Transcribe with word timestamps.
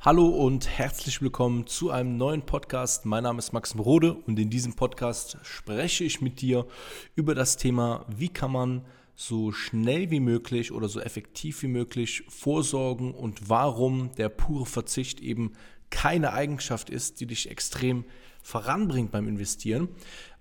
Hallo 0.00 0.28
und 0.28 0.68
herzlich 0.68 1.20
willkommen 1.22 1.66
zu 1.66 1.90
einem 1.90 2.16
neuen 2.16 2.42
Podcast. 2.42 3.04
Mein 3.04 3.24
Name 3.24 3.40
ist 3.40 3.52
Max 3.52 3.76
Rode 3.76 4.12
und 4.12 4.38
in 4.38 4.48
diesem 4.48 4.76
Podcast 4.76 5.38
spreche 5.42 6.04
ich 6.04 6.20
mit 6.20 6.40
dir 6.40 6.68
über 7.16 7.34
das 7.34 7.56
Thema, 7.56 8.06
wie 8.06 8.28
kann 8.28 8.52
man 8.52 8.84
so 9.16 9.50
schnell 9.50 10.12
wie 10.12 10.20
möglich 10.20 10.70
oder 10.70 10.88
so 10.88 11.00
effektiv 11.00 11.64
wie 11.64 11.68
möglich 11.68 12.22
vorsorgen 12.28 13.12
und 13.12 13.48
warum 13.48 14.12
der 14.16 14.28
pure 14.28 14.66
Verzicht 14.66 15.18
eben 15.18 15.54
keine 15.90 16.32
Eigenschaft 16.32 16.90
ist, 16.90 17.18
die 17.18 17.26
dich 17.26 17.50
extrem 17.50 18.04
voranbringt 18.40 19.10
beim 19.10 19.26
Investieren. 19.26 19.88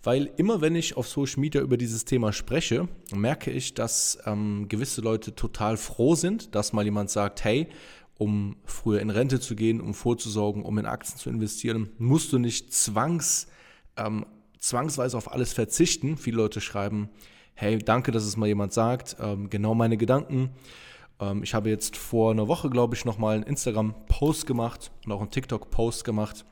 Weil 0.03 0.29
immer 0.37 0.61
wenn 0.61 0.75
ich 0.75 0.95
auf 0.95 1.07
Social 1.07 1.39
Media 1.39 1.61
über 1.61 1.77
dieses 1.77 2.05
Thema 2.05 2.31
spreche, 2.31 2.87
merke 3.13 3.49
ich, 3.49 3.73
dass 3.73 4.19
ähm, 4.25 4.67
gewisse 4.69 5.01
Leute 5.01 5.33
total 5.33 5.77
froh 5.77 6.13
sind, 6.13 6.53
dass 6.53 6.73
mal 6.73 6.85
jemand 6.85 7.09
sagt, 7.09 7.43
hey, 7.43 7.67
um 8.17 8.57
früher 8.65 8.99
in 8.99 9.09
Rente 9.09 9.39
zu 9.39 9.55
gehen, 9.55 9.79
um 9.79 9.93
vorzusorgen, 9.93 10.63
um 10.63 10.77
in 10.77 10.85
Aktien 10.85 11.17
zu 11.17 11.29
investieren, 11.29 11.89
musst 11.97 12.33
du 12.33 12.39
nicht 12.39 12.73
zwangs, 12.73 13.47
ähm, 13.95 14.25
zwangsweise 14.59 15.17
auf 15.17 15.31
alles 15.31 15.53
verzichten. 15.53 16.17
Viele 16.17 16.37
Leute 16.37 16.61
schreiben, 16.61 17.09
hey, 17.53 17.77
danke, 17.77 18.11
dass 18.11 18.25
es 18.25 18.37
mal 18.37 18.47
jemand 18.47 18.73
sagt, 18.73 19.17
ähm, 19.19 19.49
genau 19.49 19.75
meine 19.75 19.97
Gedanken. 19.97 20.51
Ähm, 21.19 21.43
ich 21.43 21.53
habe 21.53 21.69
jetzt 21.69 21.97
vor 21.97 22.31
einer 22.31 22.47
Woche, 22.47 22.69
glaube 22.69 22.95
ich, 22.95 23.05
nochmal 23.05 23.35
einen 23.35 23.43
Instagram-Post 23.43 24.47
gemacht 24.47 24.91
und 25.05 25.11
auch 25.11 25.21
einen 25.21 25.31
TikTok-Post 25.31 26.03
gemacht 26.03 26.45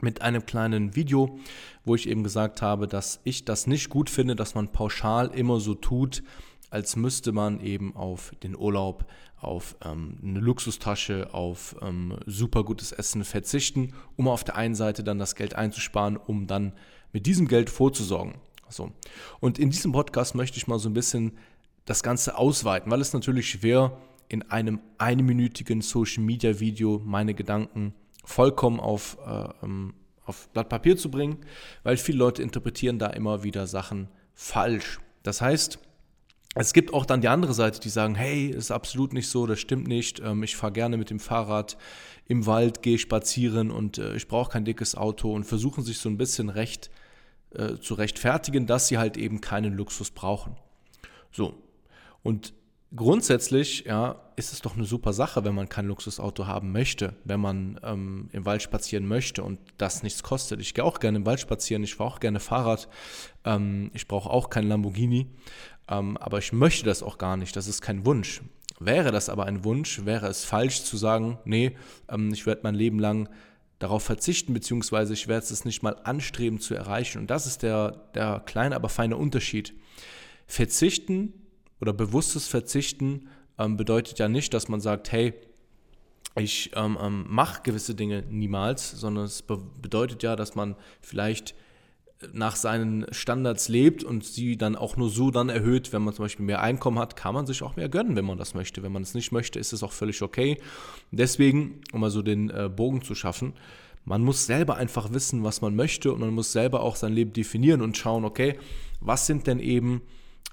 mit 0.00 0.22
einem 0.22 0.44
kleinen 0.44 0.96
Video, 0.96 1.38
wo 1.84 1.94
ich 1.94 2.08
eben 2.08 2.24
gesagt 2.24 2.62
habe, 2.62 2.88
dass 2.88 3.20
ich 3.24 3.44
das 3.44 3.66
nicht 3.66 3.90
gut 3.90 4.10
finde, 4.10 4.34
dass 4.36 4.54
man 4.54 4.72
pauschal 4.72 5.28
immer 5.28 5.60
so 5.60 5.74
tut, 5.74 6.22
als 6.70 6.96
müsste 6.96 7.32
man 7.32 7.60
eben 7.60 7.94
auf 7.94 8.32
den 8.42 8.56
Urlaub, 8.56 9.06
auf 9.40 9.76
ähm, 9.84 10.18
eine 10.22 10.40
Luxustasche, 10.40 11.32
auf 11.32 11.76
ähm, 11.82 12.18
super 12.26 12.64
gutes 12.64 12.92
Essen 12.92 13.24
verzichten, 13.24 13.92
um 14.16 14.28
auf 14.28 14.44
der 14.44 14.56
einen 14.56 14.74
Seite 14.74 15.04
dann 15.04 15.18
das 15.18 15.34
Geld 15.34 15.54
einzusparen, 15.54 16.16
um 16.16 16.46
dann 16.46 16.72
mit 17.12 17.26
diesem 17.26 17.46
Geld 17.46 17.70
vorzusorgen. 17.70 18.34
So. 18.68 18.92
Und 19.40 19.58
in 19.58 19.70
diesem 19.70 19.92
Podcast 19.92 20.34
möchte 20.34 20.56
ich 20.56 20.66
mal 20.66 20.78
so 20.78 20.88
ein 20.88 20.94
bisschen 20.94 21.38
das 21.84 22.02
Ganze 22.02 22.38
ausweiten, 22.38 22.90
weil 22.90 23.00
es 23.00 23.12
natürlich 23.12 23.50
schwer 23.50 23.96
in 24.28 24.42
einem 24.50 24.80
einminütigen 24.98 25.82
Social 25.82 26.24
Media 26.24 26.58
Video 26.58 27.00
meine 27.04 27.34
Gedanken 27.34 27.94
vollkommen 28.24 28.80
auf, 28.80 29.18
äh, 29.26 29.48
ähm, 29.62 29.94
auf 30.24 30.48
Blatt 30.48 30.70
Papier 30.70 30.96
zu 30.96 31.10
bringen, 31.10 31.38
weil 31.82 31.96
viele 31.98 32.18
Leute 32.18 32.42
interpretieren 32.42 32.98
da 32.98 33.08
immer 33.08 33.44
wieder 33.44 33.66
Sachen 33.66 34.08
falsch. 34.32 34.98
Das 35.22 35.40
heißt, 35.40 35.78
es 36.54 36.72
gibt 36.72 36.94
auch 36.94 37.04
dann 37.04 37.20
die 37.20 37.28
andere 37.28 37.52
Seite, 37.52 37.80
die 37.80 37.88
sagen, 37.88 38.14
hey, 38.14 38.46
ist 38.46 38.70
absolut 38.70 39.12
nicht 39.12 39.28
so, 39.28 39.46
das 39.46 39.58
stimmt 39.58 39.88
nicht. 39.88 40.20
Ähm, 40.20 40.42
ich 40.42 40.56
fahre 40.56 40.72
gerne 40.72 40.96
mit 40.96 41.10
dem 41.10 41.18
Fahrrad 41.18 41.76
im 42.26 42.46
Wald, 42.46 42.82
gehe 42.82 42.98
spazieren 42.98 43.70
und 43.70 43.98
äh, 43.98 44.14
ich 44.14 44.28
brauche 44.28 44.52
kein 44.52 44.64
dickes 44.64 44.94
Auto 44.94 45.32
und 45.32 45.44
versuchen 45.44 45.82
sich 45.82 45.98
so 45.98 46.08
ein 46.08 46.16
bisschen 46.16 46.48
recht 46.48 46.90
äh, 47.50 47.76
zu 47.76 47.94
rechtfertigen, 47.94 48.66
dass 48.66 48.88
sie 48.88 48.98
halt 48.98 49.16
eben 49.16 49.40
keinen 49.40 49.74
Luxus 49.74 50.10
brauchen. 50.10 50.56
So. 51.32 51.54
Und 52.22 52.54
grundsätzlich 52.94 53.84
ja, 53.84 54.20
ist 54.36 54.52
es 54.52 54.60
doch 54.60 54.74
eine 54.74 54.84
super 54.84 55.12
Sache, 55.12 55.44
wenn 55.44 55.54
man 55.54 55.68
kein 55.68 55.86
Luxusauto 55.86 56.46
haben 56.46 56.72
möchte, 56.72 57.14
wenn 57.24 57.40
man 57.40 57.80
ähm, 57.82 58.28
im 58.32 58.44
Wald 58.46 58.62
spazieren 58.62 59.06
möchte 59.06 59.42
und 59.42 59.58
das 59.78 60.02
nichts 60.02 60.22
kostet. 60.22 60.60
Ich 60.60 60.74
gehe 60.74 60.84
auch 60.84 61.00
gerne 61.00 61.18
im 61.18 61.26
Wald 61.26 61.40
spazieren, 61.40 61.82
ich 61.84 61.94
fahre 61.94 62.10
auch 62.10 62.20
gerne 62.20 62.40
Fahrrad, 62.40 62.88
ähm, 63.44 63.90
ich 63.94 64.08
brauche 64.08 64.30
auch 64.30 64.50
kein 64.50 64.68
Lamborghini. 64.68 65.26
Ähm, 65.88 66.16
aber 66.16 66.38
ich 66.38 66.52
möchte 66.52 66.86
das 66.86 67.02
auch 67.02 67.18
gar 67.18 67.36
nicht. 67.36 67.56
Das 67.56 67.66
ist 67.66 67.82
kein 67.82 68.06
Wunsch. 68.06 68.42
Wäre 68.80 69.12
das 69.12 69.28
aber 69.28 69.46
ein 69.46 69.64
Wunsch, 69.64 70.04
wäre 70.04 70.26
es 70.26 70.44
falsch 70.44 70.82
zu 70.82 70.96
sagen, 70.96 71.38
nee, 71.44 71.76
ähm, 72.08 72.32
ich 72.32 72.46
werde 72.46 72.62
mein 72.64 72.74
Leben 72.74 72.98
lang 72.98 73.28
darauf 73.78 74.02
verzichten, 74.02 74.54
beziehungsweise 74.54 75.12
ich 75.12 75.28
werde 75.28 75.44
es 75.44 75.64
nicht 75.64 75.82
mal 75.82 75.96
anstreben 76.04 76.58
zu 76.58 76.74
erreichen. 76.74 77.18
Und 77.18 77.30
das 77.30 77.46
ist 77.46 77.62
der, 77.62 78.08
der 78.14 78.40
kleine, 78.40 78.74
aber 78.76 78.88
feine 78.88 79.16
Unterschied. 79.16 79.74
Verzichten 80.46 81.34
oder 81.84 81.92
bewusstes 81.92 82.48
Verzichten 82.48 83.28
ähm, 83.58 83.76
bedeutet 83.76 84.18
ja 84.18 84.26
nicht, 84.26 84.54
dass 84.54 84.68
man 84.68 84.80
sagt, 84.80 85.12
hey, 85.12 85.34
ich 86.34 86.70
ähm, 86.74 86.96
ähm, 86.98 87.26
mache 87.28 87.60
gewisse 87.62 87.94
Dinge 87.94 88.24
niemals, 88.30 88.90
sondern 88.92 89.26
es 89.26 89.42
be 89.42 89.58
bedeutet 89.82 90.22
ja, 90.22 90.34
dass 90.34 90.54
man 90.54 90.76
vielleicht 91.02 91.54
nach 92.32 92.56
seinen 92.56 93.04
Standards 93.12 93.68
lebt 93.68 94.02
und 94.02 94.24
sie 94.24 94.56
dann 94.56 94.76
auch 94.76 94.96
nur 94.96 95.10
so 95.10 95.30
dann 95.30 95.50
erhöht, 95.50 95.92
wenn 95.92 96.00
man 96.00 96.14
zum 96.14 96.24
Beispiel 96.24 96.46
mehr 96.46 96.62
Einkommen 96.62 96.98
hat, 96.98 97.16
kann 97.16 97.34
man 97.34 97.44
sich 97.44 97.62
auch 97.62 97.76
mehr 97.76 97.90
gönnen, 97.90 98.16
wenn 98.16 98.24
man 98.24 98.38
das 98.38 98.54
möchte. 98.54 98.82
Wenn 98.82 98.92
man 98.92 99.02
es 99.02 99.12
nicht 99.12 99.30
möchte, 99.30 99.58
ist 99.58 99.74
es 99.74 99.82
auch 99.82 99.92
völlig 99.92 100.22
okay. 100.22 100.58
Deswegen, 101.10 101.82
um 101.92 102.00
mal 102.00 102.10
so 102.10 102.22
den 102.22 102.48
äh, 102.48 102.70
Bogen 102.74 103.02
zu 103.02 103.14
schaffen, 103.14 103.52
man 104.06 104.22
muss 104.22 104.46
selber 104.46 104.76
einfach 104.76 105.12
wissen, 105.12 105.44
was 105.44 105.60
man 105.60 105.76
möchte 105.76 106.14
und 106.14 106.20
man 106.20 106.32
muss 106.32 106.50
selber 106.50 106.80
auch 106.80 106.96
sein 106.96 107.12
Leben 107.12 107.34
definieren 107.34 107.82
und 107.82 107.98
schauen, 107.98 108.24
okay, 108.24 108.58
was 109.00 109.26
sind 109.26 109.46
denn 109.46 109.60
eben 109.60 110.00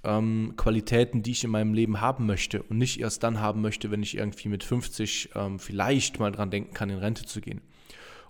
ähm, 0.04 0.54
Qualitäten, 0.58 1.24
die 1.24 1.32
ich 1.32 1.44
in 1.44 1.52
meinem 1.52 1.74
Leben 1.74 2.02
haben 2.02 2.26
möchte 2.26 2.64
und 2.64 2.78
nicht 2.78 3.00
erst 3.00 3.24
dann 3.24 3.40
haben 3.40 3.62
möchte, 3.62 3.92
wenn 3.92 4.04
ich 4.04 4.18
irgendwie 4.18 4.50
mit 4.50 4.64
50 4.64 5.32
ähm, 5.36 5.60
vielleicht 5.60 6.20
mal 6.20 6.32
dran 6.32 6.52
denken 6.52 6.74
kann, 6.74 6.90
in 6.90 6.98
Rente 6.98 7.26
zu 7.26 7.42
gehen. 7.42 7.62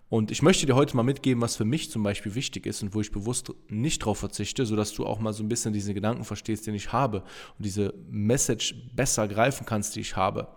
Und 0.09 0.29
ich 0.29 0.41
möchte 0.41 0.65
dir 0.65 0.75
heute 0.75 0.97
mal 0.97 1.03
mitgeben, 1.03 1.41
was 1.41 1.55
für 1.55 1.63
mich 1.63 1.89
zum 1.89 2.03
Beispiel 2.03 2.35
wichtig 2.35 2.65
ist 2.65 2.83
und 2.83 2.93
wo 2.93 2.99
ich 2.99 3.11
bewusst 3.11 3.53
nicht 3.69 3.99
drauf 3.99 4.17
verzichte, 4.17 4.65
sodass 4.65 4.93
du 4.93 5.05
auch 5.05 5.19
mal 5.19 5.31
so 5.31 5.41
ein 5.41 5.47
bisschen 5.47 5.71
diese 5.71 5.93
Gedanken 5.93 6.25
verstehst, 6.25 6.67
den 6.67 6.75
ich 6.75 6.91
habe 6.91 7.19
und 7.57 7.65
diese 7.65 7.93
Message 8.09 8.75
besser 8.93 9.29
greifen 9.29 9.65
kannst, 9.65 9.95
die 9.95 10.01
ich 10.01 10.17
habe. 10.17 10.49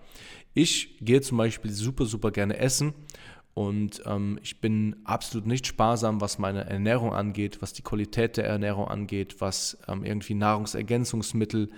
Ich 0.55 0.97
gehe 1.01 1.21
zum 1.21 1.39
Beispiel 1.39 1.71
super, 1.71 2.05
super 2.05 2.33
gerne 2.33 2.57
essen 2.57 2.95
und 3.55 4.03
ähm, 4.05 4.39
ich 4.43 4.61
bin 4.61 4.97
absolut 5.05 5.47
nicht 5.47 5.67
sparsam, 5.67 6.21
was 6.21 6.39
meine 6.39 6.65
Ernährung 6.65 7.15
angeht, 7.15 7.63
was 7.63 7.73
die 7.73 7.83
Qualität 7.83 8.37
der 8.37 8.47
Ernährung 8.47 8.89
angeht, 8.89 9.41
was 9.41 9.79
ähm, 9.89 10.05
irgendwie 10.05 10.35
Nahrungsergänzungsmittel 10.35 11.71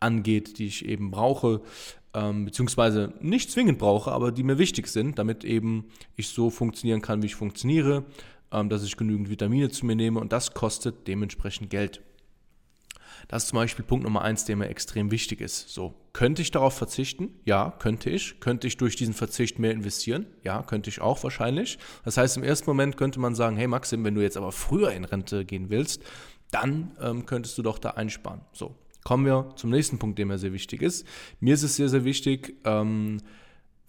angeht, 0.00 0.58
die 0.58 0.66
ich 0.66 0.84
eben 0.84 1.10
brauche 1.10 1.62
ähm, 2.14 2.44
beziehungsweise 2.44 3.12
nicht 3.20 3.50
zwingend 3.50 3.78
brauche, 3.78 4.12
aber 4.12 4.32
die 4.32 4.42
mir 4.42 4.58
wichtig 4.58 4.88
sind, 4.88 5.18
damit 5.18 5.44
eben 5.44 5.86
ich 6.16 6.28
so 6.28 6.50
funktionieren 6.50 7.00
kann, 7.00 7.22
wie 7.22 7.26
ich 7.26 7.34
funktioniere, 7.34 8.04
ähm, 8.50 8.68
dass 8.68 8.84
ich 8.84 8.96
genügend 8.96 9.30
Vitamine 9.30 9.70
zu 9.70 9.86
mir 9.86 9.96
nehme 9.96 10.20
und 10.20 10.32
das 10.32 10.54
kostet 10.54 11.06
dementsprechend 11.08 11.70
Geld. 11.70 12.02
Das 13.28 13.44
ist 13.44 13.50
zum 13.50 13.56
Beispiel 13.56 13.84
Punkt 13.84 14.04
Nummer 14.04 14.22
eins, 14.22 14.44
der 14.44 14.56
mir 14.56 14.68
extrem 14.68 15.10
wichtig 15.10 15.40
ist. 15.40 15.68
So, 15.68 15.94
könnte 16.12 16.42
ich 16.42 16.50
darauf 16.50 16.74
verzichten? 16.74 17.30
Ja, 17.44 17.74
könnte 17.78 18.10
ich. 18.10 18.40
Könnte 18.40 18.66
ich 18.66 18.76
durch 18.76 18.96
diesen 18.96 19.14
Verzicht 19.14 19.58
mehr 19.58 19.72
investieren? 19.72 20.26
Ja, 20.42 20.62
könnte 20.62 20.90
ich 20.90 21.00
auch 21.00 21.22
wahrscheinlich. 21.22 21.78
Das 22.04 22.16
heißt, 22.16 22.36
im 22.36 22.42
ersten 22.42 22.68
Moment 22.68 22.96
könnte 22.96 23.20
man 23.20 23.34
sagen, 23.34 23.56
hey 23.56 23.66
Maxim, 23.66 24.04
wenn 24.04 24.14
du 24.14 24.22
jetzt 24.22 24.36
aber 24.36 24.52
früher 24.52 24.92
in 24.92 25.04
Rente 25.04 25.44
gehen 25.44 25.70
willst, 25.70 26.02
dann 26.50 26.92
ähm, 27.00 27.26
könntest 27.26 27.56
du 27.56 27.62
doch 27.62 27.78
da 27.78 27.90
einsparen. 27.90 28.42
So, 28.52 28.76
Kommen 29.04 29.26
wir 29.26 29.52
zum 29.56 29.70
nächsten 29.70 29.98
Punkt, 29.98 30.18
der 30.18 30.26
mir 30.26 30.38
sehr 30.38 30.52
wichtig 30.52 30.80
ist. 30.80 31.06
Mir 31.40 31.54
ist 31.54 31.62
es 31.62 31.76
sehr, 31.76 31.88
sehr 31.88 32.04
wichtig, 32.04 32.56
ähm, 32.64 33.18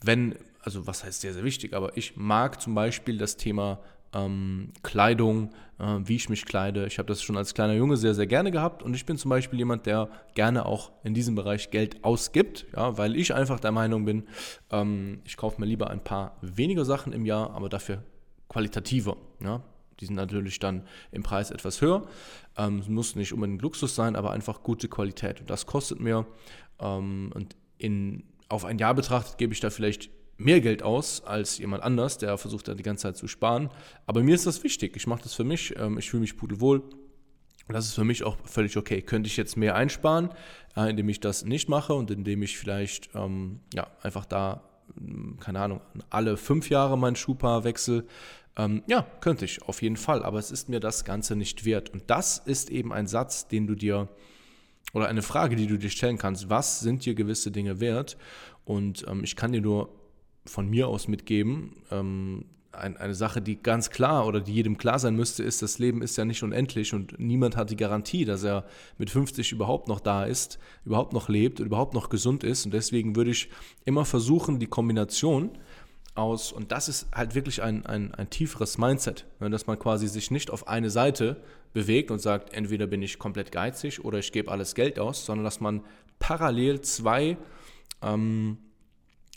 wenn, 0.01 0.35
also 0.61 0.87
was 0.87 1.03
heißt 1.03 1.21
sehr, 1.21 1.33
sehr 1.33 1.43
wichtig, 1.43 1.73
aber 1.73 1.95
ich 1.97 2.15
mag 2.15 2.61
zum 2.61 2.73
Beispiel 2.73 3.17
das 3.17 3.37
Thema 3.37 3.79
ähm, 4.13 4.71
Kleidung, 4.83 5.49
äh, 5.79 5.99
wie 6.03 6.15
ich 6.15 6.29
mich 6.29 6.45
kleide. 6.45 6.85
Ich 6.85 6.99
habe 6.99 7.07
das 7.07 7.21
schon 7.21 7.37
als 7.37 7.53
kleiner 7.53 7.73
Junge 7.73 7.97
sehr, 7.97 8.13
sehr 8.13 8.27
gerne 8.27 8.51
gehabt 8.51 8.83
und 8.83 8.93
ich 8.95 9.05
bin 9.05 9.17
zum 9.17 9.29
Beispiel 9.29 9.59
jemand, 9.59 9.85
der 9.85 10.09
gerne 10.35 10.65
auch 10.65 10.91
in 11.03 11.13
diesem 11.13 11.35
Bereich 11.35 11.71
Geld 11.71 12.03
ausgibt, 12.03 12.65
ja, 12.75 12.97
weil 12.97 13.15
ich 13.15 13.33
einfach 13.33 13.59
der 13.59 13.71
Meinung 13.71 14.05
bin, 14.05 14.23
ähm, 14.71 15.21
ich 15.25 15.37
kaufe 15.37 15.59
mir 15.59 15.67
lieber 15.67 15.89
ein 15.89 16.03
paar 16.03 16.37
weniger 16.41 16.85
Sachen 16.85 17.13
im 17.13 17.25
Jahr, 17.25 17.51
aber 17.51 17.69
dafür 17.69 18.03
qualitativer. 18.49 19.17
Ja. 19.41 19.61
Die 19.99 20.05
sind 20.05 20.15
natürlich 20.15 20.59
dann 20.59 20.83
im 21.11 21.23
Preis 21.23 21.51
etwas 21.51 21.81
höher. 21.81 22.05
Ähm, 22.57 22.79
es 22.79 22.87
muss 22.87 23.15
nicht 23.15 23.33
unbedingt 23.33 23.61
Luxus 23.61 23.95
sein, 23.95 24.15
aber 24.15 24.31
einfach 24.31 24.63
gute 24.63 24.87
Qualität. 24.87 25.41
Und 25.41 25.49
das 25.49 25.65
kostet 25.65 25.99
mir. 25.99 26.25
Ähm, 26.79 27.31
und 27.33 27.55
in, 27.77 28.23
auf 28.49 28.65
ein 28.65 28.79
Jahr 28.79 28.95
betrachtet 28.95 29.37
gebe 29.37 29.53
ich 29.53 29.59
da 29.59 29.69
vielleicht 29.69 30.09
mehr 30.37 30.61
Geld 30.61 30.83
aus 30.83 31.23
als 31.23 31.57
jemand 31.57 31.83
anders, 31.83 32.17
der 32.17 32.37
versucht 32.37 32.67
da 32.67 32.73
die 32.73 32.83
ganze 32.83 33.03
Zeit 33.03 33.17
zu 33.17 33.27
sparen. 33.27 33.69
Aber 34.05 34.23
mir 34.23 34.35
ist 34.35 34.45
das 34.45 34.63
wichtig. 34.63 34.95
Ich 34.95 35.07
mache 35.07 35.23
das 35.23 35.33
für 35.33 35.43
mich. 35.43 35.75
Ähm, 35.77 35.97
ich 35.97 36.09
fühle 36.09 36.21
mich 36.21 36.37
pudelwohl. 36.37 36.83
Das 37.69 37.85
ist 37.85 37.93
für 37.93 38.03
mich 38.03 38.23
auch 38.23 38.37
völlig 38.43 38.75
okay. 38.77 39.01
Könnte 39.01 39.27
ich 39.27 39.37
jetzt 39.37 39.55
mehr 39.55 39.75
einsparen, 39.75 40.29
äh, 40.75 40.89
indem 40.89 41.09
ich 41.09 41.19
das 41.19 41.45
nicht 41.45 41.69
mache 41.69 41.93
und 41.93 42.11
indem 42.11 42.43
ich 42.43 42.57
vielleicht 42.57 43.09
ähm, 43.15 43.61
ja, 43.73 43.87
einfach 44.01 44.25
da, 44.25 44.63
hm, 44.97 45.37
keine 45.39 45.61
Ahnung, 45.61 45.81
alle 46.09 46.35
fünf 46.35 46.69
Jahre 46.69 46.97
mein 46.97 47.15
Schuhpaar 47.15 47.63
wechsle, 47.63 48.05
ähm, 48.55 48.83
ja, 48.85 49.07
könnte 49.21 49.45
ich, 49.45 49.63
auf 49.63 49.81
jeden 49.81 49.97
Fall, 49.97 50.23
aber 50.23 50.37
es 50.37 50.51
ist 50.51 50.69
mir 50.69 50.79
das 50.79 51.05
Ganze 51.05 51.35
nicht 51.35 51.65
wert. 51.65 51.89
Und 51.91 52.03
das 52.07 52.37
ist 52.37 52.69
eben 52.69 52.91
ein 52.91 53.07
Satz, 53.07 53.47
den 53.47 53.65
du 53.65 53.75
dir, 53.75 54.09
oder 54.93 55.07
eine 55.07 55.23
Frage, 55.23 55.55
die 55.55 55.65
du 55.65 55.77
dir 55.77 55.89
stellen 55.89 56.19
kannst, 56.19 56.49
was 56.49 56.81
sind 56.81 57.05
dir 57.05 57.15
gewisse 57.15 57.49
Dinge 57.49 57.79
wert? 57.79 58.15
Und 58.63 59.07
ich 59.23 59.35
kann 59.35 59.51
dir 59.51 59.61
nur 59.61 59.89
von 60.45 60.69
mir 60.69 60.87
aus 60.87 61.07
mitgeben, 61.07 61.73
ähm, 61.91 62.45
ein, 62.73 62.97
eine 62.97 63.13
Sache, 63.13 63.41
die 63.41 63.61
ganz 63.61 63.89
klar 63.89 64.25
oder 64.25 64.41
die 64.41 64.53
jedem 64.53 64.77
klar 64.77 64.99
sein 64.99 65.15
müsste, 65.15 65.43
ist, 65.43 65.61
das 65.61 65.79
Leben 65.79 66.01
ist 66.01 66.17
ja 66.17 66.25
nicht 66.25 66.43
unendlich 66.43 66.93
und 66.93 67.19
niemand 67.19 67.55
hat 67.55 67.69
die 67.69 67.75
Garantie, 67.75 68.25
dass 68.25 68.43
er 68.43 68.65
mit 68.97 69.09
50 69.09 69.51
überhaupt 69.51 69.87
noch 69.87 69.99
da 69.99 70.25
ist, 70.25 70.59
überhaupt 70.85 71.13
noch 71.13 71.29
lebt, 71.29 71.59
überhaupt 71.59 71.93
noch 71.93 72.09
gesund 72.09 72.43
ist. 72.43 72.65
Und 72.65 72.73
deswegen 72.73 73.15
würde 73.15 73.31
ich 73.31 73.49
immer 73.85 74.05
versuchen, 74.05 74.59
die 74.59 74.67
Kombination 74.67 75.51
aus, 76.15 76.51
und 76.51 76.71
das 76.71 76.89
ist 76.89 77.07
halt 77.13 77.35
wirklich 77.35 77.61
ein, 77.61 77.85
ein, 77.85 78.13
ein 78.13 78.29
tieferes 78.29 78.77
Mindset, 78.77 79.25
ne, 79.39 79.49
dass 79.49 79.67
man 79.67 79.79
quasi 79.79 80.07
sich 80.07 80.31
nicht 80.31 80.51
auf 80.51 80.67
eine 80.67 80.89
Seite 80.89 81.41
bewegt 81.73 82.11
und 82.11 82.19
sagt, 82.19 82.53
entweder 82.53 82.87
bin 82.87 83.01
ich 83.01 83.17
komplett 83.17 83.51
geizig 83.51 84.03
oder 84.03 84.19
ich 84.19 84.31
gebe 84.31 84.51
alles 84.51 84.75
Geld 84.75 84.99
aus, 84.99 85.25
sondern 85.25 85.43
dass 85.43 85.59
man 85.59 85.81
parallel 86.19 86.81
zwei, 86.81 87.37
ähm, 88.01 88.57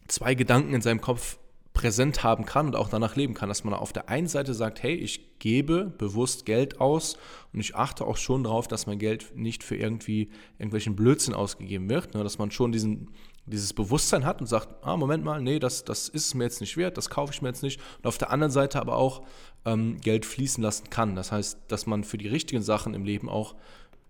zwei 0.08 0.34
Gedanken 0.34 0.74
in 0.74 0.82
seinem 0.82 1.00
Kopf 1.00 1.38
präsent 1.76 2.24
haben 2.24 2.46
kann 2.46 2.68
und 2.68 2.74
auch 2.74 2.88
danach 2.88 3.16
leben 3.16 3.34
kann, 3.34 3.50
dass 3.50 3.62
man 3.62 3.74
auf 3.74 3.92
der 3.92 4.08
einen 4.08 4.28
Seite 4.28 4.54
sagt, 4.54 4.82
hey, 4.82 4.94
ich 4.94 5.38
gebe 5.38 5.84
bewusst 5.84 6.46
Geld 6.46 6.80
aus 6.80 7.18
und 7.52 7.60
ich 7.60 7.76
achte 7.76 8.06
auch 8.06 8.16
schon 8.16 8.44
darauf, 8.44 8.66
dass 8.66 8.86
mein 8.86 8.98
Geld 8.98 9.36
nicht 9.36 9.62
für 9.62 9.76
irgendwie 9.76 10.30
irgendwelchen 10.58 10.96
Blödsinn 10.96 11.34
ausgegeben 11.34 11.90
wird, 11.90 12.14
ne, 12.14 12.22
dass 12.22 12.38
man 12.38 12.50
schon 12.50 12.72
diesen, 12.72 13.10
dieses 13.44 13.74
Bewusstsein 13.74 14.24
hat 14.24 14.40
und 14.40 14.46
sagt, 14.46 14.86
ah, 14.86 14.96
Moment 14.96 15.22
mal, 15.22 15.42
nee, 15.42 15.58
das, 15.58 15.84
das 15.84 16.08
ist 16.08 16.34
mir 16.34 16.44
jetzt 16.44 16.62
nicht 16.62 16.78
wert, 16.78 16.96
das 16.96 17.10
kaufe 17.10 17.34
ich 17.34 17.42
mir 17.42 17.48
jetzt 17.48 17.62
nicht. 17.62 17.78
Und 17.98 18.06
auf 18.06 18.16
der 18.16 18.30
anderen 18.30 18.50
Seite 18.50 18.80
aber 18.80 18.96
auch 18.96 19.22
ähm, 19.66 19.98
Geld 20.00 20.24
fließen 20.24 20.62
lassen 20.62 20.88
kann. 20.88 21.14
Das 21.14 21.30
heißt, 21.30 21.58
dass 21.68 21.84
man 21.84 22.04
für 22.04 22.16
die 22.16 22.28
richtigen 22.28 22.62
Sachen 22.62 22.94
im 22.94 23.04
Leben 23.04 23.28
auch 23.28 23.54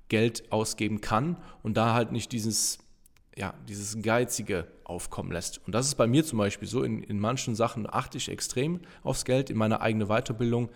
Geld 0.08 0.52
ausgeben 0.52 1.00
kann 1.00 1.36
und 1.64 1.76
da 1.76 1.94
halt 1.94 2.12
nicht 2.12 2.30
dieses 2.30 2.78
ja, 3.36 3.54
dieses 3.68 4.00
Geizige 4.02 4.66
aufkommen 4.84 5.30
lässt. 5.30 5.60
Und 5.66 5.74
das 5.74 5.86
ist 5.86 5.96
bei 5.96 6.06
mir 6.06 6.24
zum 6.24 6.38
Beispiel 6.38 6.68
so, 6.68 6.82
in, 6.82 7.02
in 7.02 7.20
manchen 7.20 7.54
Sachen 7.54 7.86
achte 7.88 8.18
ich 8.18 8.30
extrem 8.30 8.80
aufs 9.02 9.24
Geld, 9.24 9.50
in 9.50 9.58
meiner 9.58 9.82
eigenen 9.82 10.08
Weiterbildung, 10.08 10.70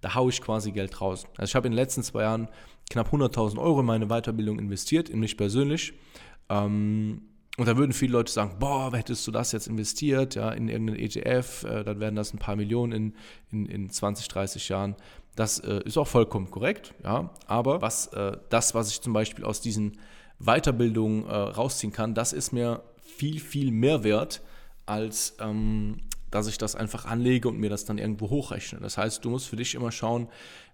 da 0.00 0.14
haue 0.14 0.30
ich 0.30 0.40
quasi 0.40 0.70
Geld 0.70 1.00
raus. 1.00 1.26
Also 1.36 1.50
ich 1.50 1.54
habe 1.54 1.66
in 1.66 1.72
den 1.72 1.78
letzten 1.78 2.02
zwei 2.02 2.22
Jahren 2.22 2.48
knapp 2.90 3.12
100.000 3.12 3.58
Euro 3.58 3.80
in 3.80 3.86
meine 3.86 4.06
Weiterbildung 4.06 4.58
investiert, 4.58 5.08
in 5.08 5.18
mich 5.18 5.36
persönlich. 5.36 5.94
Ähm, 6.48 7.22
und 7.56 7.68
da 7.68 7.76
würden 7.76 7.92
viele 7.92 8.12
Leute 8.12 8.32
sagen, 8.32 8.56
boah, 8.58 8.92
hättest 8.94 9.26
du 9.26 9.30
das 9.30 9.52
jetzt 9.52 9.68
investiert, 9.68 10.34
ja, 10.34 10.50
in 10.50 10.68
irgendeinen 10.68 10.98
ETF, 10.98 11.64
äh, 11.64 11.84
dann 11.84 12.00
wären 12.00 12.16
das 12.16 12.34
ein 12.34 12.38
paar 12.38 12.56
Millionen 12.56 12.92
in, 12.92 13.14
in, 13.50 13.66
in 13.66 13.90
20, 13.90 14.28
30 14.28 14.68
Jahren. 14.68 14.96
Das 15.36 15.58
äh, 15.60 15.80
ist 15.84 15.96
auch 15.96 16.06
vollkommen 16.06 16.50
korrekt, 16.50 16.94
ja. 17.02 17.30
Aber 17.46 17.80
was, 17.80 18.08
äh, 18.08 18.36
das, 18.50 18.74
was 18.74 18.90
ich 18.90 19.00
zum 19.00 19.12
Beispiel 19.12 19.44
aus 19.44 19.60
diesen 19.60 19.98
Weiterbildung 20.38 21.26
äh, 21.26 21.32
rausziehen 21.32 21.92
kann, 21.92 22.14
das 22.14 22.32
ist 22.32 22.52
mir 22.52 22.82
viel, 23.00 23.40
viel 23.40 23.70
mehr 23.70 24.04
wert, 24.04 24.42
als 24.86 25.36
ähm, 25.40 25.98
dass 26.34 26.48
ich 26.48 26.58
das 26.58 26.74
einfach 26.74 27.04
anlege 27.04 27.48
und 27.48 27.58
mir 27.58 27.70
das 27.70 27.84
dann 27.84 27.98
irgendwo 27.98 28.28
hochrechne. 28.28 28.80
Das 28.80 28.98
heißt, 28.98 29.24
du 29.24 29.30
musst 29.30 29.46
für 29.46 29.56
dich 29.56 29.76
immer 29.76 29.92
schauen, 29.92 30.28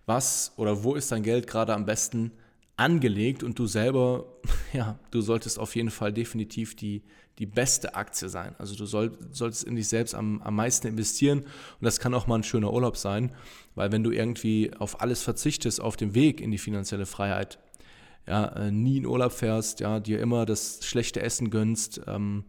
was 0.07 0.53
oder 0.57 0.83
wo 0.83 0.95
ist 0.95 1.13
dein 1.13 1.23
Geld 1.23 1.47
gerade 1.47 1.75
am 1.75 1.85
besten 1.85 2.33
angelegt 2.77 3.43
und 3.43 3.59
du 3.59 3.67
selber, 3.67 4.25
ja, 4.73 4.99
du 5.11 5.21
solltest 5.21 5.59
auf 5.59 5.77
jeden 5.77 5.91
Fall 5.91 6.15
definitiv 6.15 6.75
die, 6.77 7.03
die 7.39 7.45
beste 7.45 7.95
Aktie 7.95 8.31
sein. 8.31 8.55
Also 8.59 8.75
du 8.75 8.87
soll, 8.87 9.19
solltest 9.33 9.65
in 9.65 9.77
dich 9.77 9.89
selbst 9.89 10.15
am, 10.15 10.41
am 10.41 10.57
meisten 10.57 10.87
investieren 10.87 11.41
und 11.41 11.83
das 11.83 12.01
kann 12.01 12.15
auch 12.15 12.27
mal 12.27 12.37
ein 12.37 12.43
schöner 12.43 12.73
Urlaub 12.73 12.97
sein, 12.97 13.33
weil 13.75 13.93
wenn 13.93 14.03
du 14.03 14.11
irgendwie 14.11 14.73
auf 14.79 15.03
alles 15.03 15.23
verzichtest 15.23 15.81
auf 15.81 15.99
dem 15.99 16.15
Weg 16.15 16.41
in 16.41 16.51
die 16.51 16.59
finanzielle 16.59 17.07
Freiheit, 17.07 17.59
ja, 18.27 18.45
äh, 18.47 18.71
nie 18.71 18.99
in 18.99 19.07
Urlaub 19.07 19.33
fährst, 19.33 19.81
ja, 19.81 20.01
dir 20.01 20.21
immer 20.21 20.47
das 20.47 20.81
schlechte 20.83 21.23
Essen 21.23 21.51
gönnst, 21.51 22.01
ähm, 22.07 22.45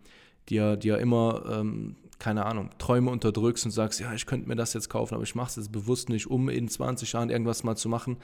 dir, 0.50 0.76
dir 0.76 0.98
immer, 1.00 1.44
ähm, 1.50 1.96
keine 2.20 2.46
Ahnung, 2.46 2.70
Träume 2.78 3.10
unterdrückst 3.10 3.66
und 3.66 3.72
sagst, 3.72 4.00
ja, 4.00 4.14
ich 4.14 4.26
könnte 4.26 4.48
mir 4.48 4.56
das 4.56 4.74
jetzt 4.74 4.90
kaufen, 4.90 5.16
aber 5.16 5.24
ich 5.24 5.34
mache 5.34 5.50
es 5.50 5.56
jetzt 5.56 5.72
bewusst 5.72 6.10
nicht, 6.10 6.28
um 6.28 6.50
in 6.50 6.68
20 6.68 7.14
Jahren 7.14 7.30
irgendwas 7.30 7.64
mal 7.64 7.76
zu 7.76 7.90
machen, 7.90 8.18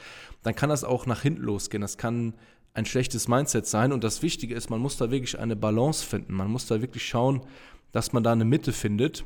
dann 0.43 0.55
kann 0.55 0.69
das 0.69 0.83
auch 0.83 1.05
nach 1.05 1.21
hinten 1.21 1.41
losgehen. 1.41 1.81
Das 1.81 1.97
kann 1.97 2.33
ein 2.73 2.85
schlechtes 2.85 3.27
Mindset 3.27 3.65
sein 3.65 3.91
und 3.91 4.03
das 4.03 4.21
Wichtige 4.21 4.53
ist, 4.53 4.69
man 4.69 4.79
muss 4.79 4.97
da 4.97 5.09
wirklich 5.09 5.39
eine 5.39 5.55
Balance 5.55 6.05
finden. 6.05 6.33
Man 6.33 6.51
muss 6.51 6.67
da 6.67 6.79
wirklich 6.79 7.07
schauen, 7.07 7.41
dass 7.91 8.13
man 8.13 8.23
da 8.23 8.33
eine 8.33 8.45
Mitte 8.45 8.71
findet 8.71 9.25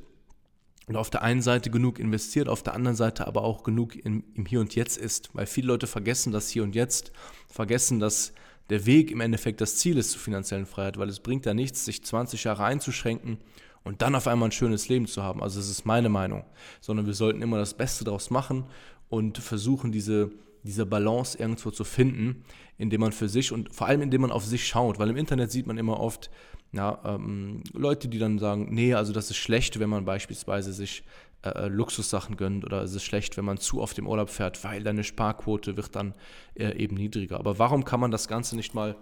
und 0.87 0.95
auf 0.95 1.09
der 1.09 1.21
einen 1.21 1.41
Seite 1.41 1.69
genug 1.69 1.99
investiert, 1.99 2.49
auf 2.49 2.63
der 2.63 2.73
anderen 2.73 2.97
Seite 2.97 3.27
aber 3.27 3.43
auch 3.43 3.63
genug 3.63 3.95
im, 3.95 4.23
im 4.33 4.45
Hier 4.45 4.59
und 4.59 4.75
Jetzt 4.75 4.97
ist, 4.97 5.29
weil 5.33 5.45
viele 5.45 5.67
Leute 5.67 5.87
vergessen 5.87 6.31
das 6.31 6.49
Hier 6.49 6.63
und 6.63 6.75
Jetzt, 6.75 7.11
vergessen, 7.47 7.99
dass 7.99 8.33
der 8.69 8.85
Weg 8.85 9.11
im 9.11 9.21
Endeffekt 9.21 9.61
das 9.61 9.75
Ziel 9.77 9.97
ist 9.97 10.11
zur 10.11 10.21
finanziellen 10.21 10.65
Freiheit, 10.65 10.97
weil 10.97 11.09
es 11.09 11.19
bringt 11.19 11.45
ja 11.45 11.53
nichts, 11.53 11.85
sich 11.85 12.03
20 12.03 12.43
Jahre 12.45 12.63
einzuschränken 12.63 13.37
und 13.83 14.01
dann 14.01 14.15
auf 14.15 14.27
einmal 14.27 14.49
ein 14.49 14.53
schönes 14.53 14.89
Leben 14.89 15.07
zu 15.07 15.23
haben. 15.23 15.43
Also 15.43 15.59
das 15.59 15.69
ist 15.69 15.85
meine 15.85 16.09
Meinung, 16.09 16.45
sondern 16.79 17.05
wir 17.05 17.13
sollten 17.13 17.41
immer 17.41 17.57
das 17.57 17.73
Beste 17.73 18.03
daraus 18.03 18.29
machen 18.29 18.65
und 19.09 19.37
versuchen, 19.37 19.91
diese, 19.91 20.31
diese 20.63 20.85
Balance 20.85 21.37
irgendwo 21.37 21.71
zu 21.71 21.83
finden, 21.83 22.43
indem 22.77 23.01
man 23.01 23.11
für 23.11 23.27
sich 23.27 23.51
und 23.51 23.73
vor 23.73 23.87
allem 23.87 24.01
indem 24.01 24.21
man 24.21 24.31
auf 24.31 24.45
sich 24.45 24.67
schaut, 24.67 24.99
weil 24.99 25.09
im 25.09 25.17
Internet 25.17 25.51
sieht 25.51 25.67
man 25.67 25.77
immer 25.77 25.99
oft, 25.99 26.29
ja, 26.73 26.99
ähm, 27.03 27.63
Leute, 27.73 28.07
die 28.07 28.19
dann 28.19 28.39
sagen, 28.39 28.69
nee, 28.71 28.93
also 28.93 29.11
das 29.11 29.29
ist 29.29 29.37
schlecht, 29.37 29.79
wenn 29.79 29.89
man 29.89 30.05
beispielsweise 30.05 30.71
sich 30.71 31.03
äh, 31.43 31.49
äh, 31.49 31.67
Luxussachen 31.67 32.37
gönnt 32.37 32.63
oder 32.65 32.83
es 32.83 32.93
ist 32.93 33.03
schlecht, 33.03 33.35
wenn 33.35 33.45
man 33.45 33.57
zu 33.57 33.81
oft 33.81 33.97
im 33.97 34.07
Urlaub 34.07 34.29
fährt, 34.29 34.63
weil 34.63 34.83
deine 34.83 35.03
Sparquote 35.03 35.75
wird 35.75 35.95
dann 35.95 36.13
äh, 36.55 36.75
eben 36.77 36.95
niedriger. 36.95 37.39
Aber 37.39 37.59
warum 37.59 37.83
kann 37.83 37.99
man 37.99 38.11
das 38.11 38.27
Ganze 38.27 38.55
nicht 38.55 38.73
mal 38.73 38.95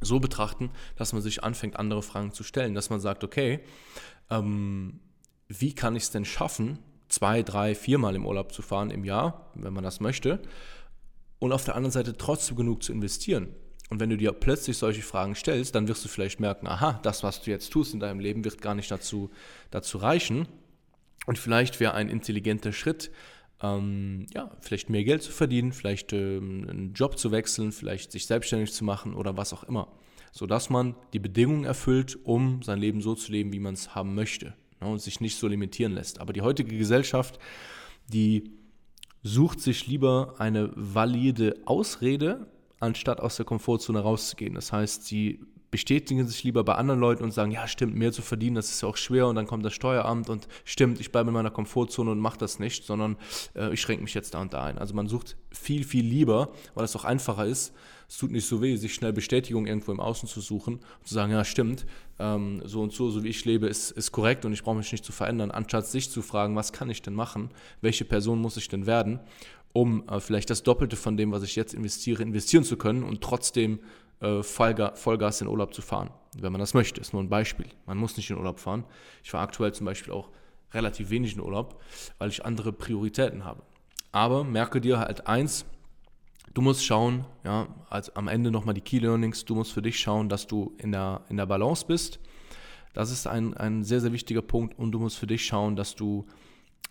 so 0.00 0.20
betrachten, 0.20 0.70
dass 0.96 1.12
man 1.12 1.20
sich 1.20 1.42
anfängt, 1.42 1.76
andere 1.76 2.02
Fragen 2.02 2.32
zu 2.32 2.44
stellen, 2.44 2.74
dass 2.74 2.90
man 2.90 3.00
sagt, 3.00 3.24
okay, 3.24 3.60
ähm, 4.30 5.00
wie 5.48 5.74
kann 5.74 5.96
ich 5.96 6.04
es 6.04 6.10
denn 6.10 6.24
schaffen, 6.24 6.78
zwei, 7.08 7.42
drei, 7.42 7.74
viermal 7.74 8.14
im 8.14 8.24
Urlaub 8.24 8.52
zu 8.52 8.62
fahren 8.62 8.90
im 8.90 9.04
Jahr, 9.04 9.50
wenn 9.54 9.72
man 9.72 9.82
das 9.82 10.00
möchte, 10.00 10.40
und 11.38 11.52
auf 11.52 11.64
der 11.64 11.74
anderen 11.74 11.92
Seite 11.92 12.16
trotzdem 12.16 12.56
genug 12.56 12.82
zu 12.82 12.92
investieren? 12.92 13.48
Und 13.90 14.00
wenn 14.00 14.10
du 14.10 14.16
dir 14.16 14.32
plötzlich 14.32 14.76
solche 14.76 15.02
Fragen 15.02 15.34
stellst, 15.34 15.74
dann 15.74 15.88
wirst 15.88 16.04
du 16.04 16.08
vielleicht 16.08 16.40
merken, 16.40 16.66
aha, 16.66 17.00
das, 17.02 17.22
was 17.22 17.42
du 17.42 17.50
jetzt 17.50 17.72
tust 17.72 17.94
in 17.94 18.00
deinem 18.00 18.20
Leben, 18.20 18.44
wird 18.44 18.60
gar 18.60 18.74
nicht 18.74 18.90
dazu, 18.90 19.30
dazu 19.70 19.98
reichen. 19.98 20.46
Und 21.26 21.38
vielleicht 21.38 21.80
wäre 21.80 21.94
ein 21.94 22.08
intelligenter 22.08 22.72
Schritt, 22.72 23.10
ähm, 23.62 24.26
ja, 24.34 24.50
vielleicht 24.60 24.90
mehr 24.90 25.04
Geld 25.04 25.22
zu 25.22 25.32
verdienen, 25.32 25.72
vielleicht 25.72 26.12
ähm, 26.12 26.66
einen 26.68 26.92
Job 26.92 27.18
zu 27.18 27.32
wechseln, 27.32 27.72
vielleicht 27.72 28.12
sich 28.12 28.26
selbstständig 28.26 28.72
zu 28.72 28.84
machen 28.84 29.14
oder 29.14 29.36
was 29.36 29.52
auch 29.52 29.64
immer. 29.64 29.92
Sodass 30.32 30.70
man 30.70 30.94
die 31.12 31.18
Bedingungen 31.18 31.64
erfüllt, 31.64 32.18
um 32.24 32.62
sein 32.62 32.78
Leben 32.78 33.00
so 33.00 33.14
zu 33.14 33.32
leben, 33.32 33.52
wie 33.52 33.58
man 33.58 33.74
es 33.74 33.94
haben 33.94 34.14
möchte 34.14 34.54
ne, 34.80 34.88
und 34.88 35.00
sich 35.00 35.20
nicht 35.20 35.38
so 35.38 35.48
limitieren 35.48 35.94
lässt. 35.94 36.20
Aber 36.20 36.32
die 36.32 36.42
heutige 36.42 36.76
Gesellschaft, 36.76 37.38
die 38.06 38.52
sucht 39.22 39.60
sich 39.60 39.86
lieber 39.86 40.34
eine 40.38 40.70
valide 40.74 41.56
Ausrede, 41.64 42.46
anstatt 42.80 43.20
aus 43.20 43.36
der 43.36 43.44
Komfortzone 43.44 44.00
rauszugehen. 44.00 44.54
Das 44.54 44.72
heißt, 44.72 45.04
sie 45.04 45.40
bestätigen 45.70 46.26
sich 46.26 46.44
lieber 46.44 46.64
bei 46.64 46.74
anderen 46.74 47.00
Leuten 47.00 47.24
und 47.24 47.32
sagen, 47.32 47.50
ja, 47.50 47.68
stimmt, 47.68 47.94
mehr 47.94 48.12
zu 48.12 48.22
verdienen, 48.22 48.56
das 48.56 48.70
ist 48.70 48.80
ja 48.80 48.88
auch 48.88 48.96
schwer 48.96 49.26
und 49.26 49.36
dann 49.36 49.46
kommt 49.46 49.64
das 49.64 49.74
Steueramt 49.74 50.30
und 50.30 50.48
stimmt, 50.64 50.98
ich 50.98 51.12
bleibe 51.12 51.28
in 51.28 51.34
meiner 51.34 51.50
Komfortzone 51.50 52.10
und 52.10 52.20
mache 52.20 52.38
das 52.38 52.58
nicht, 52.58 52.84
sondern 52.84 53.16
äh, 53.54 53.72
ich 53.72 53.80
schränke 53.80 54.02
mich 54.02 54.14
jetzt 54.14 54.34
da 54.34 54.40
und 54.40 54.54
da 54.54 54.64
ein. 54.64 54.78
Also 54.78 54.94
man 54.94 55.08
sucht 55.08 55.36
viel, 55.50 55.84
viel 55.84 56.06
lieber, 56.06 56.52
weil 56.74 56.84
es 56.84 56.96
auch 56.96 57.04
einfacher 57.04 57.44
ist, 57.44 57.74
es 58.08 58.16
tut 58.16 58.30
nicht 58.30 58.46
so 58.46 58.62
weh, 58.62 58.74
sich 58.76 58.94
schnell 58.94 59.12
Bestätigung 59.12 59.66
irgendwo 59.66 59.92
im 59.92 60.00
Außen 60.00 60.26
zu 60.26 60.40
suchen 60.40 60.76
und 60.76 61.06
zu 61.06 61.12
sagen, 61.12 61.30
ja, 61.30 61.44
stimmt, 61.44 61.84
ähm, 62.18 62.62
so 62.64 62.80
und 62.80 62.94
so, 62.94 63.10
so 63.10 63.22
wie 63.22 63.28
ich 63.28 63.44
lebe, 63.44 63.66
ist, 63.66 63.90
ist 63.90 64.12
korrekt 64.12 64.46
und 64.46 64.54
ich 64.54 64.62
brauche 64.62 64.76
mich 64.76 64.90
nicht 64.90 65.04
zu 65.04 65.12
verändern, 65.12 65.50
anstatt 65.50 65.86
sich 65.86 66.10
zu 66.10 66.22
fragen, 66.22 66.56
was 66.56 66.72
kann 66.72 66.88
ich 66.88 67.02
denn 67.02 67.12
machen, 67.12 67.50
welche 67.82 68.06
Person 68.06 68.40
muss 68.40 68.56
ich 68.56 68.68
denn 68.68 68.86
werden 68.86 69.20
um 69.72 70.08
äh, 70.08 70.20
vielleicht 70.20 70.50
das 70.50 70.62
Doppelte 70.62 70.96
von 70.96 71.16
dem, 71.16 71.32
was 71.32 71.42
ich 71.42 71.56
jetzt 71.56 71.74
investiere, 71.74 72.22
investieren 72.22 72.64
zu 72.64 72.76
können 72.76 73.02
und 73.02 73.20
trotzdem 73.20 73.80
äh, 74.20 74.42
Vollgas, 74.42 75.00
Vollgas 75.00 75.40
in 75.40 75.48
Urlaub 75.48 75.74
zu 75.74 75.82
fahren, 75.82 76.10
wenn 76.36 76.52
man 76.52 76.60
das 76.60 76.74
möchte. 76.74 77.00
Ist 77.00 77.12
nur 77.12 77.22
ein 77.22 77.28
Beispiel. 77.28 77.66
Man 77.86 77.98
muss 77.98 78.16
nicht 78.16 78.30
in 78.30 78.36
Urlaub 78.36 78.60
fahren. 78.60 78.84
Ich 79.22 79.30
fahre 79.30 79.44
aktuell 79.44 79.72
zum 79.72 79.86
Beispiel 79.86 80.12
auch 80.12 80.30
relativ 80.72 81.10
wenig 81.10 81.34
in 81.34 81.40
Urlaub, 81.40 81.80
weil 82.18 82.28
ich 82.28 82.44
andere 82.44 82.72
Prioritäten 82.72 83.44
habe. 83.44 83.62
Aber 84.12 84.44
merke 84.44 84.80
dir 84.80 84.98
halt 84.98 85.26
eins, 85.26 85.64
du 86.54 86.62
musst 86.62 86.84
schauen, 86.84 87.24
ja, 87.44 87.68
als 87.88 88.14
am 88.16 88.28
Ende 88.28 88.50
nochmal 88.50 88.74
die 88.74 88.80
Key 88.80 88.98
Learnings, 88.98 89.44
du 89.44 89.54
musst 89.54 89.72
für 89.72 89.82
dich 89.82 89.98
schauen, 89.98 90.28
dass 90.28 90.46
du 90.46 90.74
in 90.78 90.92
der, 90.92 91.22
in 91.28 91.36
der 91.36 91.46
Balance 91.46 91.86
bist. 91.86 92.18
Das 92.94 93.10
ist 93.10 93.26
ein, 93.26 93.54
ein 93.54 93.84
sehr, 93.84 94.00
sehr 94.00 94.12
wichtiger 94.12 94.42
Punkt 94.42 94.78
und 94.78 94.92
du 94.92 94.98
musst 94.98 95.18
für 95.18 95.26
dich 95.26 95.44
schauen, 95.44 95.76
dass 95.76 95.94
du 95.94 96.26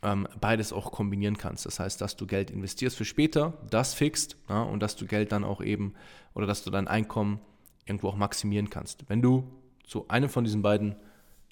ähm, 0.03 0.27
beides 0.39 0.74
auch 0.74 0.91
kombinieren 0.91 1.38
kannst. 1.38 1.65
Das 1.65 1.79
heißt, 1.79 2.00
dass 2.01 2.15
du 2.15 2.27
Geld 2.27 2.51
investierst 2.51 2.98
für 2.98 3.06
später, 3.06 3.53
das 3.70 3.94
fixt 3.94 4.38
ja, 4.50 4.62
und 4.62 4.82
dass 4.82 4.96
du 4.96 5.06
Geld 5.06 5.32
dann 5.32 5.44
auch 5.44 5.62
eben 5.62 5.94
oder 6.34 6.46
dass 6.46 6.63
du 6.63 6.70
dein 6.70 6.88
Einkommen 6.88 7.39
irgendwo 7.86 8.10
auch 8.10 8.15
maximieren 8.15 8.70
kannst. 8.70 9.10
Wenn 9.10 9.22
du 9.22 9.44
zu 9.86 10.08
einem 10.10 10.29
von 10.29 10.44
diesen 10.44 10.62
beiden 10.62 10.96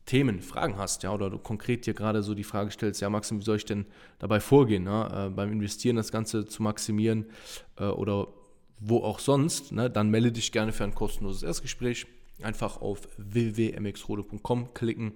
Themen 0.06 0.42
Fragen 0.42 0.78
hast, 0.78 1.02
ja, 1.04 1.12
oder 1.14 1.32
du 1.32 1.40
konkret 1.40 1.86
dir 1.88 1.96
gerade 1.96 2.22
so 2.22 2.36
die 2.36 2.44
Frage 2.44 2.70
stellst, 2.70 3.02
ja, 3.02 3.10
Maxim, 3.10 3.40
wie 3.40 3.44
soll 3.44 3.58
ich 3.58 3.66
denn 3.66 3.86
dabei 4.20 4.40
vorgehen, 4.40 4.86
ja, 4.86 5.28
äh, 5.28 5.30
beim 5.30 5.52
Investieren 5.52 5.96
das 5.96 6.12
Ganze 6.12 6.46
zu 6.46 6.62
maximieren 6.62 7.26
äh, 7.78 7.86
oder 7.86 8.28
wo 8.80 9.00
auch 9.00 9.20
sonst, 9.20 9.72
ne, 9.72 9.90
dann 9.90 10.10
melde 10.10 10.32
dich 10.32 10.52
gerne 10.52 10.74
für 10.74 10.84
ein 10.84 10.94
kostenloses 10.94 11.42
Erstgespräch. 11.42 12.06
Einfach 12.42 12.82
auf 12.82 13.08
www.mxrode.com 13.18 14.74
klicken 14.74 15.14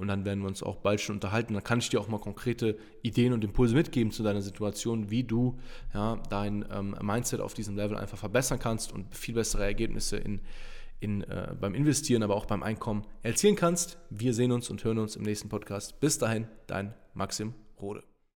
und 0.00 0.08
dann 0.08 0.24
werden 0.24 0.40
wir 0.40 0.48
uns 0.48 0.62
auch 0.62 0.76
bald 0.76 1.00
schon 1.00 1.16
unterhalten. 1.16 1.52
Dann 1.52 1.62
kann 1.62 1.78
ich 1.78 1.90
dir 1.90 2.00
auch 2.00 2.08
mal 2.08 2.18
konkrete 2.18 2.78
Ideen 3.02 3.34
und 3.34 3.44
Impulse 3.44 3.74
mitgeben 3.74 4.10
zu 4.12 4.22
deiner 4.22 4.40
Situation, 4.40 5.10
wie 5.10 5.24
du 5.24 5.58
ja, 5.92 6.16
dein 6.30 6.64
ähm, 6.72 6.96
Mindset 7.02 7.40
auf 7.40 7.52
diesem 7.52 7.76
Level 7.76 7.98
einfach 7.98 8.16
verbessern 8.16 8.58
kannst 8.58 8.92
und 8.92 9.14
viel 9.14 9.34
bessere 9.34 9.64
Ergebnisse 9.64 10.16
in, 10.16 10.40
in, 11.00 11.22
äh, 11.24 11.54
beim 11.60 11.74
Investieren, 11.74 12.22
aber 12.22 12.34
auch 12.34 12.46
beim 12.46 12.62
Einkommen 12.62 13.04
erzielen 13.22 13.56
kannst. 13.56 13.98
Wir 14.08 14.32
sehen 14.32 14.52
uns 14.52 14.70
und 14.70 14.82
hören 14.84 14.98
uns 14.98 15.16
im 15.16 15.22
nächsten 15.22 15.50
Podcast. 15.50 16.00
Bis 16.00 16.16
dahin, 16.16 16.46
dein 16.66 16.94
Maxim 17.12 17.52
Rode. 17.78 18.09